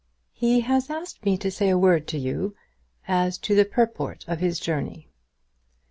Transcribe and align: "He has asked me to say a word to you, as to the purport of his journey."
"He 0.33 0.61
has 0.61 0.89
asked 0.89 1.25
me 1.25 1.37
to 1.37 1.51
say 1.51 1.69
a 1.69 1.77
word 1.77 2.07
to 2.07 2.17
you, 2.17 2.55
as 3.07 3.37
to 3.37 3.53
the 3.53 3.65
purport 3.65 4.25
of 4.27 4.39
his 4.39 4.59
journey." 4.59 5.11